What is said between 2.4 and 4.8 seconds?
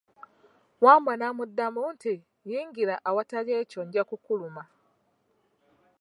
yingira awatali ekyo nja kukulumal!